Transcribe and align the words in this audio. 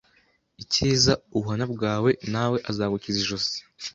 ikiza 0.63 1.13
ubuhamya 1.35 1.65
bwawe, 1.73 2.09
na 2.31 2.43
we 2.51 2.57
azagukiza 2.69 3.17
ijosi!” 3.23 3.57